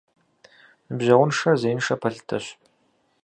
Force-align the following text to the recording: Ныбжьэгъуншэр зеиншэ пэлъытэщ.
Ныбжьэгъуншэр 0.87 1.55
зеиншэ 1.61 1.95
пэлъытэщ. 2.01 2.45